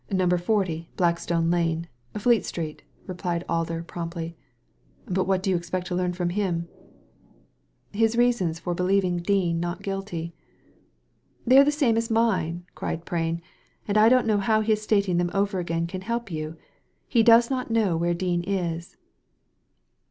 [0.09, 4.35] ''Na 40, Blackstone Lane, Fleet Street," replied Alder promptly;
[5.05, 6.67] "but what do you expect to learn from him?"
[7.91, 10.33] His reasons for believing Dean not guilty."
[11.45, 13.43] "They are the same as mine," cried Prain,
[13.87, 16.57] "and I don't know how his stating them over again can help you.
[17.07, 18.97] He does not know where Dean is."